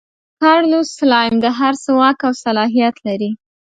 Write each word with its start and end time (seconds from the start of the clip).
کارلوس 0.41 0.89
سلایم 0.99 1.35
د 1.43 1.47
هر 1.59 1.73
څه 1.83 1.89
واک 1.99 2.17
او 2.27 2.33
صلاحیت 2.45 2.95
لري. 3.07 3.31